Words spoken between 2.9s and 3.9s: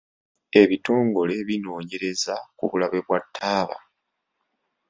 bwa taaba.